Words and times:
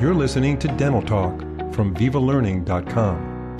You're 0.00 0.14
listening 0.14 0.58
to 0.60 0.68
Dental 0.78 1.02
Talk 1.02 1.40
from 1.74 1.94
VivaLearning.com. 1.94 3.58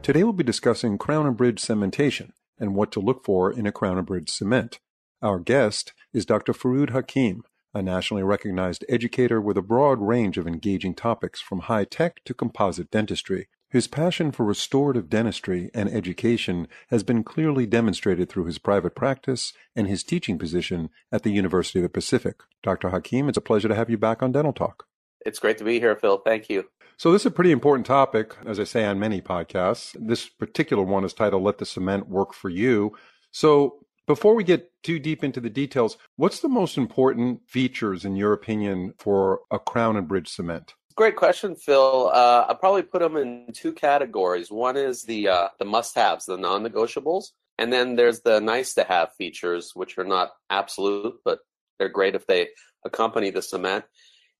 Today 0.00 0.22
we'll 0.22 0.32
be 0.32 0.44
discussing 0.44 0.96
crown 0.96 1.26
and 1.26 1.36
bridge 1.36 1.60
cementation 1.60 2.30
and 2.60 2.76
what 2.76 2.92
to 2.92 3.00
look 3.00 3.24
for 3.24 3.52
in 3.52 3.66
a 3.66 3.72
crown 3.72 3.98
and 3.98 4.06
bridge 4.06 4.30
cement. 4.30 4.78
Our 5.22 5.40
guest 5.40 5.92
is 6.12 6.24
Dr. 6.24 6.52
Foroud 6.52 6.90
Hakim, 6.90 7.42
a 7.74 7.82
nationally 7.82 8.22
recognized 8.22 8.84
educator 8.88 9.40
with 9.40 9.56
a 9.56 9.62
broad 9.62 10.00
range 10.00 10.38
of 10.38 10.46
engaging 10.46 10.94
topics 10.94 11.40
from 11.40 11.62
high 11.62 11.84
tech 11.84 12.22
to 12.26 12.34
composite 12.34 12.92
dentistry. 12.92 13.48
His 13.70 13.86
passion 13.86 14.32
for 14.32 14.46
restorative 14.46 15.10
dentistry 15.10 15.70
and 15.74 15.90
education 15.90 16.68
has 16.88 17.02
been 17.02 17.22
clearly 17.22 17.66
demonstrated 17.66 18.30
through 18.30 18.46
his 18.46 18.58
private 18.58 18.94
practice 18.94 19.52
and 19.76 19.86
his 19.86 20.02
teaching 20.02 20.38
position 20.38 20.88
at 21.12 21.22
the 21.22 21.32
University 21.32 21.80
of 21.80 21.82
the 21.82 21.90
Pacific. 21.90 22.40
Dr. 22.62 22.88
Hakim, 22.88 23.28
it's 23.28 23.36
a 23.36 23.42
pleasure 23.42 23.68
to 23.68 23.74
have 23.74 23.90
you 23.90 23.98
back 23.98 24.22
on 24.22 24.32
Dental 24.32 24.54
Talk. 24.54 24.86
It's 25.26 25.38
great 25.38 25.58
to 25.58 25.64
be 25.64 25.80
here, 25.80 25.96
Phil. 25.96 26.18
Thank 26.18 26.48
you. 26.48 26.64
So, 26.96 27.12
this 27.12 27.22
is 27.22 27.26
a 27.26 27.30
pretty 27.30 27.52
important 27.52 27.86
topic, 27.86 28.34
as 28.46 28.58
I 28.58 28.64
say 28.64 28.86
on 28.86 28.98
many 28.98 29.20
podcasts. 29.20 29.94
This 30.00 30.28
particular 30.28 30.82
one 30.82 31.04
is 31.04 31.12
titled 31.12 31.42
Let 31.42 31.58
the 31.58 31.66
Cement 31.66 32.08
Work 32.08 32.32
for 32.32 32.48
You. 32.48 32.96
So, 33.30 33.84
before 34.06 34.34
we 34.34 34.42
get 34.42 34.72
too 34.82 34.98
deep 34.98 35.22
into 35.22 35.40
the 35.40 35.50
details, 35.50 35.98
what's 36.16 36.40
the 36.40 36.48
most 36.48 36.78
important 36.78 37.42
features, 37.46 38.06
in 38.06 38.16
your 38.16 38.32
opinion, 38.32 38.94
for 38.96 39.40
a 39.50 39.58
crown 39.58 39.96
and 39.96 40.08
bridge 40.08 40.28
cement? 40.28 40.74
Great 40.98 41.14
question, 41.14 41.54
Phil. 41.54 42.10
Uh, 42.12 42.46
I 42.48 42.54
probably 42.54 42.82
put 42.82 43.02
them 43.02 43.16
in 43.16 43.52
two 43.52 43.72
categories. 43.72 44.50
One 44.50 44.76
is 44.76 45.04
the 45.04 45.28
uh, 45.28 45.48
the 45.60 45.64
must-haves, 45.64 46.26
the 46.26 46.36
non-negotiables, 46.36 47.26
and 47.56 47.72
then 47.72 47.94
there's 47.94 48.22
the 48.22 48.40
nice-to-have 48.40 49.14
features, 49.14 49.70
which 49.76 49.96
are 49.96 50.02
not 50.02 50.32
absolute, 50.50 51.14
but 51.24 51.38
they're 51.78 51.88
great 51.88 52.16
if 52.16 52.26
they 52.26 52.48
accompany 52.84 53.30
the 53.30 53.42
cement. 53.42 53.84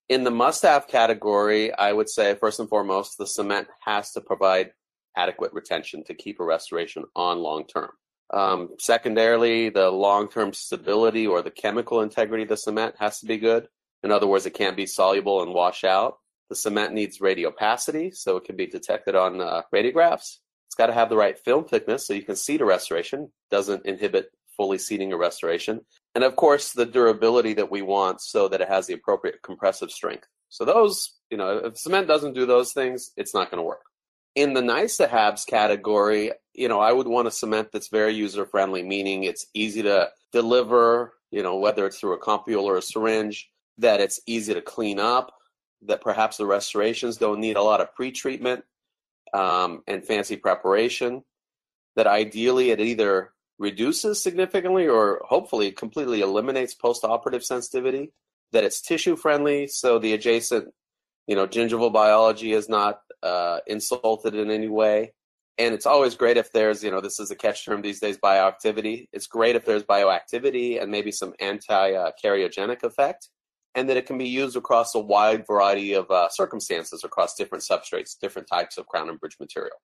In 0.09 0.25
the 0.25 0.33
must-have 0.33 0.89
category, 0.89 1.73
I 1.73 1.93
would 1.93 2.09
say 2.11 2.35
first 2.35 2.59
and 2.59 2.69
foremost, 2.69 3.19
the 3.19 3.29
cement 3.29 3.69
has 3.85 4.11
to 4.15 4.21
provide 4.21 4.73
adequate 5.17 5.53
retention 5.53 6.03
to 6.07 6.15
keep 6.15 6.41
a 6.41 6.45
restoration 6.45 7.05
on 7.15 7.39
long 7.39 7.69
term. 7.69 7.91
Um, 8.35 8.71
secondarily, 8.81 9.69
the 9.69 9.91
long-term 9.91 10.55
stability 10.55 11.25
or 11.25 11.41
the 11.41 11.53
chemical 11.53 12.01
integrity 12.01 12.43
of 12.43 12.49
the 12.49 12.57
cement 12.57 12.97
has 12.99 13.21
to 13.21 13.27
be 13.27 13.39
good. 13.39 13.69
In 14.03 14.11
other 14.11 14.27
words, 14.27 14.45
it 14.45 14.55
can't 14.55 14.77
be 14.77 14.87
soluble 14.87 15.45
and 15.45 15.55
wash 15.55 15.85
out. 15.85 16.19
The 16.49 16.57
cement 16.57 16.95
needs 16.95 17.19
radiopacity, 17.19 18.15
so 18.15 18.37
it 18.37 18.45
can 18.45 18.57
be 18.57 18.67
detected 18.67 19.15
on 19.15 19.41
uh, 19.41 19.63
radiographs. 19.75 20.39
It's 20.67 20.75
got 20.77 20.87
to 20.87 20.93
have 20.93 21.09
the 21.09 21.17
right 21.17 21.39
film 21.39 21.65
thickness 21.65 22.07
so 22.07 22.15
you 22.15 22.23
can 22.23 22.37
seed 22.37 22.61
a 22.61 22.65
restoration. 22.65 23.31
Doesn't 23.51 23.87
inhibit 23.87 24.31
fully 24.57 24.79
seeding 24.79 25.13
a 25.13 25.17
restoration. 25.17 25.81
And 26.15 26.25
of 26.25 26.37
course, 26.37 26.73
the 26.73 26.87
durability 26.87 27.55
that 27.55 27.71
we 27.71 27.81
want 27.81 28.21
so 28.21 28.49
that 28.49 28.61
it 28.61 28.69
has 28.69 28.87
the 28.87 28.95
appropriate 28.95 29.41
compressive 29.43 29.91
strength. 29.91 30.27
So 30.49 30.65
those, 30.65 31.15
you 31.31 31.37
know, 31.37 31.59
if 31.59 31.79
cement 31.79 32.09
doesn't 32.09 32.35
do 32.35 32.45
those 32.45 32.73
things, 32.73 33.13
it's 33.17 33.35
not 33.35 33.51
going 33.51 33.59
to 33.59 33.67
work. 33.67 33.83
In 34.35 34.55
the 34.55 34.63
nice 34.63 34.97
to 34.97 35.07
haves 35.07 35.45
category, 35.45 36.33
you 36.55 36.69
know, 36.69 36.81
I 36.81 36.93
would 36.93 37.07
want 37.07 37.29
a 37.29 37.31
cement 37.31 37.69
that's 37.73 37.89
very 37.89 38.15
user 38.15 38.47
friendly, 38.47 38.83
meaning 38.83 39.25
it's 39.25 39.47
easy 39.55 39.83
to 39.83 40.11
deliver, 40.33 41.15
you 41.31 41.43
know, 41.43 41.57
whether 41.57 41.87
it's 41.87 42.01
through 42.01 42.15
a 42.15 42.19
compule 42.19 42.65
or 42.65 42.77
a 42.77 42.83
syringe, 42.83 43.51
that 43.79 44.01
it's 44.01 44.21
easy 44.27 44.55
to 44.55 44.61
clean 44.61 44.99
up, 44.99 45.33
that 45.83 46.01
perhaps 46.01 46.37
the 46.37 46.47
restorations 46.47 47.17
don't 47.17 47.41
need 47.41 47.57
a 47.57 47.63
lot 47.63 47.81
of 47.81 47.95
pre-treatment 47.95 48.65
um, 49.33 49.83
and 49.87 50.05
fancy 50.05 50.37
preparation. 50.37 51.23
That 51.97 52.07
ideally 52.07 52.71
it 52.71 52.81
either 52.81 53.33
reduces 53.59 54.23
significantly 54.23 54.87
or 54.87 55.23
hopefully 55.25 55.73
completely 55.73 56.21
eliminates 56.21 56.75
post-operative 56.75 57.45
sensitivity. 57.45 58.13
That 58.53 58.65
it's 58.65 58.81
tissue 58.81 59.17
friendly, 59.17 59.67
so 59.67 59.99
the 59.99 60.15
adjacent, 60.15 60.73
you 61.27 61.37
know, 61.37 61.47
gingival 61.47 61.93
biology 61.93 62.53
is 62.53 62.69
not 62.69 63.01
uh, 63.23 63.59
insulted 63.67 64.35
in 64.35 64.51
any 64.51 64.69
way. 64.69 65.13
And 65.59 65.75
it's 65.75 65.87
always 65.87 66.15
great 66.15 66.37
if 66.37 66.53
there's, 66.53 66.83
you 66.85 66.91
know, 66.91 67.01
this 67.01 67.19
is 67.19 67.31
a 67.31 67.37
catch 67.37 67.67
term 67.67 67.83
these 67.83 68.01
days, 68.01 68.17
bioactivity. 68.17 69.09
It's 69.13 69.27
great 69.27 69.57
if 69.57 69.65
there's 69.65 69.83
bioactivity 69.83 70.81
and 70.81 70.91
maybe 70.91 71.11
some 71.11 71.35
anti-cariogenic 71.41 72.85
effect 72.85 73.29
and 73.75 73.89
that 73.89 73.97
it 73.97 74.07
can 74.07 74.19
be 74.19 74.29
used 74.29 74.57
across 74.57 74.95
a 74.95 74.99
wide 74.99 75.47
variety 75.47 75.93
of 75.95 76.11
uh, 76.11 76.29
circumstances 76.31 77.05
across 77.05 77.35
different 77.35 77.65
substrates, 77.65 78.19
different 78.19 78.49
types 78.49 78.79
of 78.79 78.87
crown 78.87 79.09
and 79.09 79.21
bridge 79.21 79.37
material. 79.39 79.77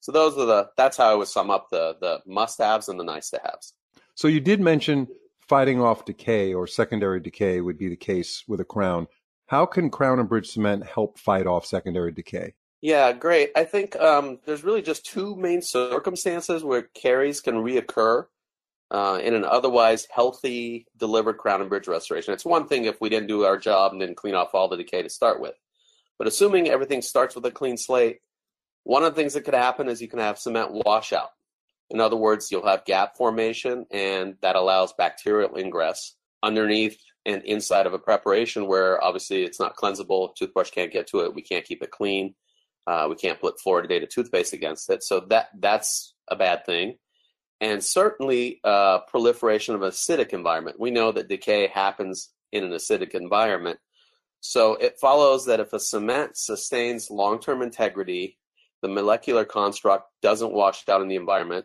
So 0.00 0.12
those 0.12 0.36
are 0.38 0.46
the 0.46 0.68
that's 0.76 0.96
how 0.96 1.10
I 1.10 1.14
would 1.14 1.28
sum 1.28 1.50
up 1.50 1.68
the 1.70 1.96
the 2.00 2.20
must 2.26 2.58
haves 2.58 2.88
and 2.88 2.98
the 2.98 3.04
nice 3.04 3.30
to 3.30 3.40
haves. 3.44 3.74
So 4.14 4.28
you 4.28 4.40
did 4.40 4.60
mention 4.60 5.08
fighting 5.48 5.80
off 5.80 6.04
decay 6.04 6.54
or 6.54 6.66
secondary 6.66 7.20
decay 7.20 7.60
would 7.60 7.78
be 7.78 7.88
the 7.88 7.96
case 7.96 8.44
with 8.48 8.60
a 8.60 8.64
crown. 8.64 9.06
How 9.46 9.64
can 9.66 9.90
crown 9.90 10.18
and 10.18 10.28
bridge 10.28 10.48
cement 10.48 10.86
help 10.86 11.18
fight 11.18 11.46
off 11.46 11.66
secondary 11.66 12.12
decay? 12.12 12.54
Yeah, 12.82 13.12
great. 13.12 13.50
I 13.56 13.64
think 13.64 13.96
um, 13.96 14.38
there's 14.44 14.64
really 14.64 14.82
just 14.82 15.06
two 15.06 15.34
main 15.36 15.62
circumstances 15.62 16.62
where 16.62 16.82
caries 16.82 17.40
can 17.40 17.56
reoccur 17.56 18.26
uh, 18.90 19.18
in 19.22 19.34
an 19.34 19.44
otherwise 19.44 20.06
healthy 20.10 20.86
delivered 20.96 21.38
crown 21.38 21.60
and 21.60 21.70
bridge 21.70 21.88
restoration. 21.88 22.32
It's 22.32 22.44
one 22.44 22.68
thing 22.68 22.84
if 22.84 23.00
we 23.00 23.08
didn't 23.08 23.28
do 23.28 23.44
our 23.44 23.58
job 23.58 23.92
and 23.92 24.00
didn't 24.00 24.16
clean 24.16 24.34
off 24.34 24.54
all 24.54 24.68
the 24.68 24.76
decay 24.76 25.02
to 25.02 25.08
start 25.08 25.40
with. 25.40 25.54
But 26.18 26.28
assuming 26.28 26.68
everything 26.68 27.02
starts 27.02 27.34
with 27.34 27.44
a 27.46 27.50
clean 27.50 27.76
slate, 27.76 28.20
one 28.84 29.02
of 29.02 29.14
the 29.14 29.20
things 29.20 29.34
that 29.34 29.44
could 29.44 29.54
happen 29.54 29.88
is 29.88 30.00
you 30.00 30.08
can 30.08 30.20
have 30.20 30.38
cement 30.38 30.70
washout. 30.72 31.30
In 31.90 32.00
other 32.00 32.16
words, 32.16 32.50
you'll 32.50 32.66
have 32.66 32.84
gap 32.84 33.16
formation, 33.16 33.86
and 33.90 34.36
that 34.42 34.56
allows 34.56 34.92
bacterial 34.92 35.56
ingress 35.56 36.14
underneath 36.42 36.98
and 37.24 37.42
inside 37.42 37.86
of 37.86 37.94
a 37.94 37.98
preparation 37.98 38.66
where 38.66 39.02
obviously 39.02 39.42
it's 39.42 39.58
not 39.58 39.76
cleansable. 39.76 40.34
Toothbrush 40.36 40.70
can't 40.70 40.92
get 40.92 41.08
to 41.08 41.20
it. 41.20 41.34
We 41.34 41.42
can't 41.42 41.64
keep 41.64 41.82
it 41.82 41.90
clean. 41.90 42.34
Uh, 42.86 43.06
we 43.08 43.16
can't 43.16 43.40
put 43.40 43.56
fluoridated 43.58 44.10
toothpaste 44.10 44.52
against 44.52 44.88
it. 44.90 45.02
So 45.02 45.20
that 45.28 45.48
that's 45.58 46.14
a 46.28 46.36
bad 46.36 46.64
thing 46.64 46.98
and 47.60 47.82
certainly 47.82 48.60
uh, 48.64 49.00
proliferation 49.08 49.74
of 49.74 49.80
acidic 49.80 50.32
environment. 50.32 50.80
We 50.80 50.90
know 50.90 51.12
that 51.12 51.28
decay 51.28 51.68
happens 51.68 52.30
in 52.52 52.64
an 52.64 52.70
acidic 52.70 53.14
environment. 53.14 53.78
So 54.40 54.74
it 54.74 54.98
follows 55.00 55.46
that 55.46 55.60
if 55.60 55.72
a 55.72 55.80
cement 55.80 56.36
sustains 56.36 57.10
long-term 57.10 57.62
integrity, 57.62 58.38
the 58.82 58.88
molecular 58.88 59.44
construct 59.44 60.10
doesn't 60.22 60.52
wash 60.52 60.86
out 60.88 61.00
in 61.00 61.08
the 61.08 61.16
environment, 61.16 61.64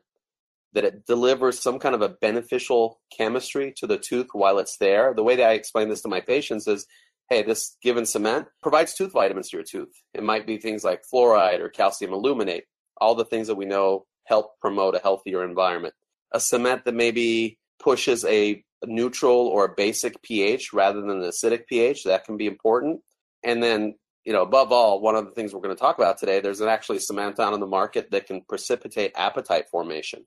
that 0.74 0.86
it 0.86 1.06
delivers 1.06 1.60
some 1.60 1.80
kind 1.80 1.94
of 1.94 2.02
a 2.02 2.10
beneficial 2.10 3.02
chemistry 3.16 3.74
to 3.78 3.86
the 3.86 3.98
tooth 3.98 4.30
while 4.32 4.58
it's 4.58 4.78
there. 4.78 5.14
The 5.14 5.24
way 5.24 5.36
that 5.36 5.50
I 5.50 5.54
explain 5.54 5.90
this 5.90 6.02
to 6.04 6.08
my 6.08 6.22
patients 6.22 6.68
is, 6.68 6.88
hey, 7.30 7.44
this 7.44 7.76
given 7.84 8.06
cement 8.06 8.48
provides 8.64 8.94
tooth 8.94 9.12
vitamins 9.12 9.50
to 9.50 9.58
your 9.58 9.66
tooth. 9.66 9.94
It 10.14 10.24
might 10.24 10.48
be 10.48 10.58
things 10.58 10.84
like 10.84 11.04
fluoride 11.04 11.60
or 11.60 11.70
calcium 11.70 12.14
aluminate, 12.14 12.64
all 13.00 13.16
the 13.16 13.26
things 13.26 13.48
that 13.48 13.56
we 13.56 13.66
know 13.66 14.06
help 14.26 14.60
promote 14.60 14.96
a 14.96 15.00
healthier 15.00 15.44
environment. 15.44 15.94
A 16.32 16.40
cement 16.40 16.86
that 16.86 16.94
maybe 16.94 17.58
pushes 17.80 18.24
a 18.26 18.64
neutral 18.86 19.48
or 19.48 19.70
basic 19.76 20.22
pH 20.22 20.74
rather 20.74 21.02
than 21.02 21.10
an 21.10 21.22
acidic 21.22 21.68
pH, 21.68 22.04
that 22.06 22.26
can 22.26 22.38
be 22.38 22.48
important. 22.48 23.02
And 23.44 23.62
then, 23.62 23.96
you 24.24 24.34
know, 24.34 24.42
above 24.42 24.72
all, 24.72 25.02
one 25.02 25.16
of 25.16 25.26
the 25.26 25.32
things 25.32 25.54
we're 25.54 25.62
going 25.62 25.76
to 25.76 25.80
talk 25.80 25.98
about 25.98 26.18
today, 26.18 26.40
there's 26.40 26.62
an 26.62 26.70
actually 26.70 27.00
cement 27.00 27.40
on 27.40 27.60
the 27.60 27.68
market 27.68 28.12
that 28.12 28.28
can 28.28 28.42
precipitate 28.48 29.14
apatite 29.16 29.68
formation, 29.70 30.26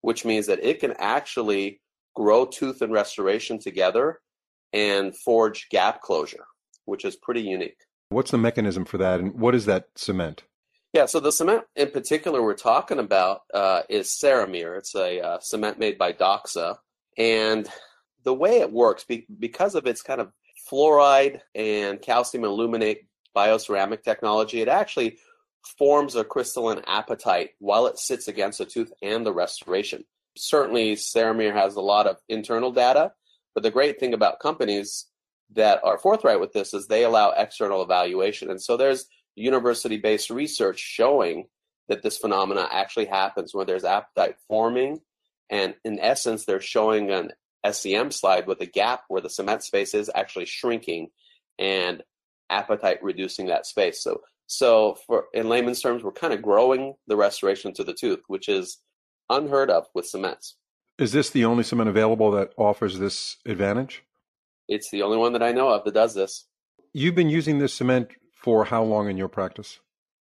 which 0.00 0.24
means 0.24 0.46
that 0.46 0.62
it 0.62 0.80
can 0.80 0.94
actually 0.98 1.80
grow 2.14 2.46
tooth 2.46 2.82
and 2.82 2.92
restoration 2.92 3.58
together 3.58 4.20
and 4.72 5.16
forge 5.16 5.68
gap 5.70 6.00
closure, 6.02 6.46
which 6.86 7.04
is 7.04 7.14
pretty 7.16 7.42
unique. 7.42 7.78
What's 8.08 8.30
the 8.30 8.38
mechanism 8.38 8.84
for 8.84 8.98
that, 8.98 9.20
and 9.20 9.34
what 9.34 9.54
is 9.54 9.66
that 9.66 9.88
cement? 9.96 10.44
Yeah, 10.96 11.04
so 11.04 11.20
the 11.20 11.30
cement 11.30 11.64
in 11.76 11.90
particular 11.90 12.42
we're 12.42 12.54
talking 12.54 12.98
about 12.98 13.42
uh, 13.52 13.82
is 13.90 14.06
Ceramir. 14.06 14.78
It's 14.78 14.94
a 14.94 15.20
uh, 15.20 15.38
cement 15.40 15.78
made 15.78 15.98
by 15.98 16.14
Doxa. 16.14 16.78
And 17.18 17.68
the 18.24 18.32
way 18.32 18.60
it 18.60 18.72
works, 18.72 19.04
be- 19.04 19.26
because 19.38 19.74
of 19.74 19.86
its 19.86 20.00
kind 20.00 20.22
of 20.22 20.32
fluoride 20.72 21.42
and 21.54 22.00
calcium 22.00 22.44
aluminate 22.44 23.08
bioceramic 23.36 24.04
technology, 24.04 24.62
it 24.62 24.68
actually 24.68 25.18
forms 25.76 26.14
a 26.14 26.24
crystalline 26.24 26.80
apatite 26.88 27.50
while 27.58 27.86
it 27.86 27.98
sits 27.98 28.26
against 28.26 28.56
the 28.56 28.64
tooth 28.64 28.90
and 29.02 29.26
the 29.26 29.34
restoration. 29.34 30.02
Certainly, 30.34 30.96
Ceramir 30.96 31.52
has 31.52 31.76
a 31.76 31.82
lot 31.82 32.06
of 32.06 32.16
internal 32.30 32.72
data, 32.72 33.12
but 33.52 33.62
the 33.62 33.70
great 33.70 34.00
thing 34.00 34.14
about 34.14 34.40
companies 34.40 35.08
that 35.52 35.78
are 35.84 35.98
forthright 35.98 36.40
with 36.40 36.54
this 36.54 36.72
is 36.72 36.86
they 36.86 37.04
allow 37.04 37.32
external 37.32 37.82
evaluation. 37.82 38.50
And 38.50 38.62
so 38.62 38.78
there's 38.78 39.04
university 39.36 39.98
based 39.98 40.30
research 40.30 40.80
showing 40.80 41.46
that 41.88 42.02
this 42.02 42.18
phenomena 42.18 42.66
actually 42.70 43.04
happens 43.04 43.54
when 43.54 43.66
there's 43.66 43.84
apatite 43.84 44.34
forming. 44.48 45.00
And 45.50 45.74
in 45.84 46.00
essence, 46.00 46.44
they're 46.44 46.60
showing 46.60 47.10
an 47.10 47.32
SEM 47.70 48.10
slide 48.10 48.46
with 48.46 48.60
a 48.60 48.66
gap 48.66 49.02
where 49.08 49.20
the 49.20 49.30
cement 49.30 49.62
space 49.62 49.94
is 49.94 50.10
actually 50.14 50.46
shrinking 50.46 51.10
and 51.58 52.02
apatite 52.50 52.98
reducing 53.02 53.46
that 53.46 53.66
space. 53.66 54.02
So, 54.02 54.22
so 54.46 54.96
for 55.06 55.26
in 55.32 55.48
layman's 55.48 55.80
terms, 55.80 56.02
we're 56.02 56.12
kind 56.12 56.32
of 56.32 56.42
growing 56.42 56.94
the 57.06 57.16
restoration 57.16 57.72
to 57.74 57.84
the 57.84 57.94
tooth, 57.94 58.20
which 58.26 58.48
is 58.48 58.78
unheard 59.30 59.70
of 59.70 59.86
with 59.94 60.06
cements. 60.06 60.56
Is 60.98 61.12
this 61.12 61.30
the 61.30 61.44
only 61.44 61.62
cement 61.62 61.90
available 61.90 62.30
that 62.32 62.52
offers 62.56 62.98
this 62.98 63.36
advantage? 63.44 64.02
It's 64.68 64.90
the 64.90 65.02
only 65.02 65.18
one 65.18 65.32
that 65.34 65.42
I 65.42 65.52
know 65.52 65.68
of 65.68 65.84
that 65.84 65.94
does 65.94 66.14
this. 66.14 66.46
You've 66.92 67.14
been 67.14 67.28
using 67.28 67.58
this 67.58 67.74
cement 67.74 68.10
for 68.46 68.64
how 68.64 68.84
long 68.84 69.10
in 69.10 69.16
your 69.16 69.26
practice? 69.26 69.80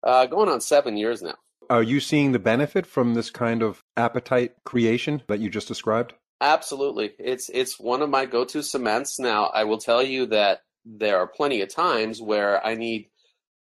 Uh, 0.02 0.26
going 0.26 0.50
on 0.50 0.60
seven 0.60 0.98
years 0.98 1.22
now. 1.22 1.34
Are 1.70 1.82
you 1.82 1.98
seeing 1.98 2.32
the 2.32 2.38
benefit 2.38 2.86
from 2.86 3.14
this 3.14 3.30
kind 3.30 3.62
of 3.62 3.82
apatite 3.96 4.50
creation 4.66 5.22
that 5.28 5.40
you 5.40 5.48
just 5.48 5.66
described? 5.66 6.12
Absolutely. 6.42 7.12
It's 7.18 7.48
it's 7.48 7.80
one 7.80 8.02
of 8.02 8.10
my 8.10 8.26
go-to 8.26 8.62
cements. 8.62 9.18
Now, 9.18 9.46
I 9.46 9.64
will 9.64 9.78
tell 9.78 10.02
you 10.02 10.26
that 10.26 10.60
there 10.84 11.16
are 11.16 11.26
plenty 11.26 11.62
of 11.62 11.74
times 11.74 12.20
where 12.20 12.62
I 12.66 12.74
need 12.74 13.08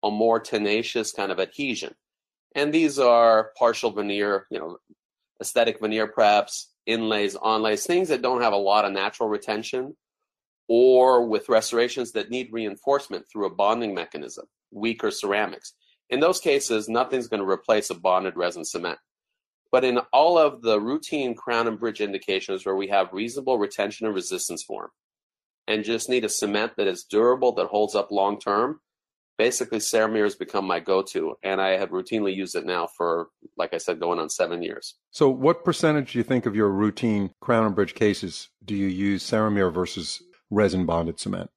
a 0.03 0.11
more 0.11 0.41
tenacious 0.41 1.13
kind 1.13 1.31
of 1.31 1.39
adhesion. 1.39 1.95
And 2.57 2.75
these 2.75 2.99
are 2.99 3.53
partial 3.57 3.93
veneer, 3.93 4.49
you 4.51 4.59
know, 4.59 4.79
aesthetic 5.41 5.79
veneer 5.79 6.09
preps, 6.09 6.65
inlays, 6.87 7.37
onlays, 7.37 7.87
things 7.87 8.09
that 8.09 8.23
don't 8.23 8.43
have 8.43 8.53
a 8.53 8.57
lot 8.57 8.85
of 8.85 8.91
natural 8.91 9.29
retention, 9.29 9.97
or 10.73 11.27
with 11.27 11.49
restorations 11.49 12.13
that 12.13 12.31
need 12.31 12.49
reinforcement 12.53 13.27
through 13.29 13.45
a 13.45 13.53
bonding 13.53 13.93
mechanism, 13.93 14.47
weaker 14.71 15.11
ceramics. 15.11 15.75
In 16.11 16.21
those 16.21 16.39
cases, 16.41 16.89
nothing's 16.89 17.27
going 17.27 17.41
to 17.41 17.49
replace 17.49 17.91
a 17.91 17.95
bonded 17.95 18.37
resin 18.37 18.65
cement. 18.65 19.01
But 19.73 19.85
in 19.85 19.99
all 20.13 20.39
of 20.39 20.63
the 20.63 20.81
routine 20.81 21.35
crown 21.35 21.67
and 21.67 21.79
bridge 21.79 22.01
indications 22.01 22.65
where 22.65 22.77
we 22.77 22.87
have 22.87 23.13
reasonable 23.13 23.59
retention 23.59 24.07
and 24.07 24.15
resistance 24.15 24.63
form, 24.63 24.91
and 25.67 25.85
just 25.85 26.09
need 26.09 26.25
a 26.25 26.29
cement 26.29 26.77
that 26.77 26.87
is 26.87 27.03
durable, 27.03 27.51
that 27.57 27.67
holds 27.67 27.97
up 27.97 28.13
long 28.13 28.39
term, 28.39 28.79
basically 29.39 29.79
Ceramir 29.79 30.23
has 30.23 30.37
become 30.37 30.67
my 30.67 30.79
go-to, 30.79 31.35
and 31.43 31.61
I 31.61 31.71
have 31.79 31.91
routinely 31.91 32.35
used 32.35 32.55
it 32.55 32.65
now 32.65 32.87
for, 32.97 33.29
like 33.57 33.75
I 33.75 33.79
said, 33.79 33.99
going 33.99 34.21
on 34.21 34.29
seven 34.29 34.63
years. 34.63 34.95
So, 35.11 35.29
what 35.29 35.65
percentage 35.65 36.13
do 36.13 36.19
you 36.19 36.25
think 36.25 36.47
of 36.47 36.55
your 36.55 36.71
routine 36.71 37.31
crown 37.41 37.67
and 37.67 37.75
bridge 37.75 37.95
cases 37.95 38.51
do 38.65 38.77
you 38.77 38.87
use 38.87 39.25
Ceramir 39.25 39.73
versus 39.73 40.23
resin 40.51 40.87
bonded 40.87 41.21
cement? 41.21 41.51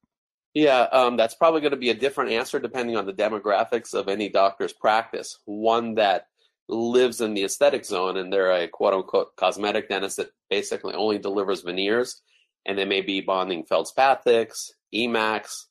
Yeah, 0.54 0.82
um, 0.82 1.16
that's 1.16 1.34
probably 1.34 1.60
going 1.60 1.72
to 1.72 1.76
be 1.76 1.90
a 1.90 1.94
different 1.94 2.30
answer 2.30 2.60
depending 2.60 2.96
on 2.96 3.06
the 3.06 3.12
demographics 3.12 3.92
of 3.92 4.08
any 4.08 4.28
doctor's 4.28 4.72
practice. 4.72 5.38
One 5.46 5.96
that 5.96 6.28
lives 6.68 7.20
in 7.20 7.34
the 7.34 7.44
aesthetic 7.44 7.84
zone 7.84 8.16
and 8.16 8.32
they're 8.32 8.52
a 8.52 8.68
quote 8.68 8.94
unquote 8.94 9.36
cosmetic 9.36 9.88
dentist 9.88 10.16
that 10.18 10.30
basically 10.48 10.94
only 10.94 11.18
delivers 11.18 11.62
veneers, 11.62 12.22
and 12.64 12.78
they 12.78 12.84
may 12.84 13.00
be 13.00 13.20
bonding 13.20 13.64
feldspathics, 13.64 14.70
Emax, 14.94 15.64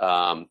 um, 0.00 0.46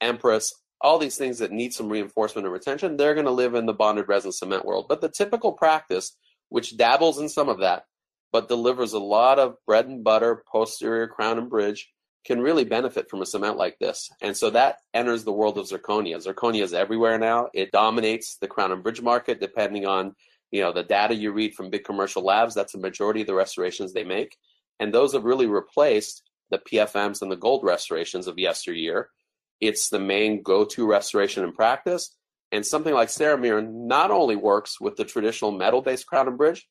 Empress, 0.00 0.52
all 0.80 0.98
these 0.98 1.16
things 1.16 1.38
that 1.38 1.52
need 1.52 1.72
some 1.72 1.88
reinforcement 1.88 2.46
and 2.46 2.52
retention, 2.52 2.96
they're 2.96 3.14
going 3.14 3.26
to 3.26 3.32
live 3.32 3.54
in 3.54 3.66
the 3.66 3.72
bonded 3.72 4.08
resin 4.08 4.32
cement 4.32 4.64
world. 4.64 4.86
But 4.88 5.00
the 5.00 5.08
typical 5.08 5.52
practice, 5.52 6.16
which 6.48 6.76
dabbles 6.76 7.18
in 7.18 7.28
some 7.28 7.48
of 7.48 7.60
that, 7.60 7.84
but 8.32 8.48
delivers 8.48 8.92
a 8.92 8.98
lot 8.98 9.38
of 9.38 9.56
bread 9.66 9.86
and 9.86 10.04
butter, 10.04 10.44
posterior 10.50 11.08
crown 11.08 11.38
and 11.38 11.50
bridge, 11.50 11.90
can 12.24 12.40
really 12.40 12.64
benefit 12.64 13.08
from 13.08 13.22
a 13.22 13.26
cement 13.26 13.56
like 13.56 13.78
this. 13.78 14.10
And 14.20 14.36
so 14.36 14.50
that 14.50 14.76
enters 14.92 15.24
the 15.24 15.32
world 15.32 15.58
of 15.58 15.66
zirconia. 15.66 16.16
Zirconia 16.16 16.62
is 16.62 16.74
everywhere 16.74 17.18
now. 17.18 17.48
It 17.54 17.72
dominates 17.72 18.36
the 18.36 18.48
crown 18.48 18.72
and 18.72 18.82
bridge 18.82 19.00
market, 19.00 19.40
depending 19.40 19.86
on 19.86 20.14
you 20.50 20.60
know 20.60 20.72
the 20.72 20.82
data 20.82 21.14
you 21.14 21.32
read 21.32 21.54
from 21.54 21.70
big 21.70 21.84
commercial 21.84 22.22
labs. 22.22 22.54
That's 22.54 22.72
the 22.72 22.78
majority 22.78 23.22
of 23.22 23.26
the 23.26 23.34
restorations 23.34 23.92
they 23.92 24.04
make, 24.04 24.36
and 24.78 24.92
those 24.92 25.12
have 25.14 25.24
really 25.24 25.46
replaced 25.46 26.22
the 26.50 26.58
PFMs 26.58 27.22
and 27.22 27.30
the 27.30 27.36
gold 27.36 27.64
restorations 27.64 28.26
of 28.26 28.38
yesteryear. 28.38 29.08
It's 29.60 29.88
the 29.88 30.00
main 30.00 30.42
go-to 30.42 30.86
restoration 30.86 31.44
in 31.44 31.52
practice. 31.52 32.16
And 32.52 32.66
something 32.66 32.92
like 32.92 33.08
Ceramir 33.08 33.64
not 33.64 34.10
only 34.10 34.34
works 34.34 34.80
with 34.80 34.96
the 34.96 35.04
traditional 35.04 35.52
metal-based 35.52 36.06
crown 36.06 36.26
and 36.26 36.36
bridge, 36.36 36.66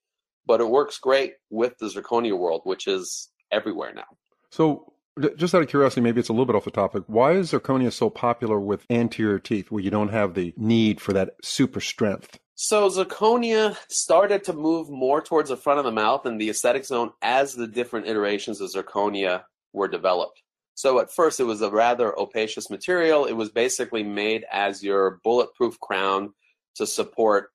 but 0.45 0.62
it 0.62 0.69
works 0.69 0.97
great 0.97 1.33
with 1.50 1.77
the 1.77 1.88
zirconia 1.88 2.38
world, 2.38 2.62
which 2.63 2.88
is 2.88 3.30
everywhere 3.51 3.94
now. 3.94 4.06
So, 4.51 4.94
just 5.36 5.53
out 5.53 5.62
of 5.62 5.68
curiosity, 5.68 6.01
maybe 6.01 6.19
it's 6.19 6.30
a 6.30 6.33
little 6.33 6.45
bit 6.45 6.56
off 6.56 6.65
the 6.65 6.71
topic. 6.71 7.03
Why 7.07 7.33
is 7.33 7.51
zirconia 7.51 7.91
so 7.91 8.09
popular 8.09 8.59
with 8.59 8.86
anterior 8.89 9.39
teeth, 9.39 9.69
where 9.69 9.83
you 9.83 9.91
don't 9.91 10.09
have 10.09 10.33
the 10.33 10.53
need 10.56 11.01
for 11.01 11.13
that 11.13 11.31
super 11.44 11.81
strength? 11.81 12.39
So 12.62 12.89
zirconia 12.89 13.77
started 13.88 14.44
to 14.44 14.53
move 14.53 14.89
more 14.89 15.21
towards 15.21 15.47
the 15.47 15.56
front 15.56 15.80
of 15.80 15.86
the 15.86 15.94
mouth 15.94 16.25
and 16.25 16.42
the 16.42 16.50
aesthetic 16.50 16.83
zone 16.83 17.12
as 17.21 17.53
the 17.53 17.68
different 17.68 18.07
iterations 18.07 18.59
of 18.59 18.69
zirconia 18.69 19.44
were 19.71 19.88
developed. 19.88 20.42
So 20.75 21.00
at 21.00 21.09
first, 21.09 21.39
it 21.39 21.45
was 21.45 21.62
a 21.62 21.71
rather 21.71 22.18
opacious 22.19 22.69
material. 22.69 23.24
It 23.24 23.33
was 23.33 23.50
basically 23.50 24.03
made 24.03 24.45
as 24.51 24.83
your 24.83 25.19
bulletproof 25.24 25.80
crown 25.80 26.33
to 26.75 26.85
support 26.85 27.50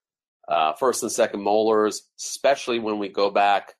uh, 0.47 0.73
first 0.73 1.03
and 1.03 1.11
second 1.11 1.41
molars, 1.41 2.01
especially 2.19 2.79
when 2.79 2.99
we 2.99 3.09
go 3.09 3.29
back, 3.29 3.73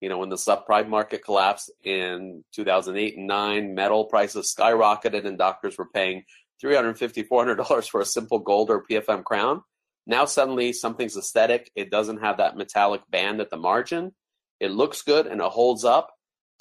you 0.00 0.08
know, 0.08 0.18
when 0.18 0.28
the 0.28 0.36
subprime 0.36 0.88
market 0.88 1.24
collapsed 1.24 1.70
in 1.84 2.44
2008 2.54 3.16
and 3.16 3.26
9, 3.26 3.74
metal 3.74 4.04
prices 4.06 4.54
skyrocketed 4.56 5.26
and 5.26 5.38
doctors 5.38 5.78
were 5.78 5.88
paying 5.92 6.24
$350, 6.62 7.26
$400 7.28 7.88
for 7.88 8.00
a 8.00 8.04
simple 8.04 8.38
gold 8.38 8.70
or 8.70 8.84
PFM 8.88 9.24
crown. 9.24 9.62
Now 10.06 10.24
suddenly 10.24 10.72
something's 10.72 11.16
aesthetic. 11.16 11.70
It 11.76 11.90
doesn't 11.90 12.18
have 12.18 12.38
that 12.38 12.56
metallic 12.56 13.02
band 13.10 13.40
at 13.40 13.50
the 13.50 13.56
margin. 13.56 14.12
It 14.58 14.72
looks 14.72 15.02
good 15.02 15.26
and 15.26 15.40
it 15.40 15.46
holds 15.46 15.84
up 15.84 16.10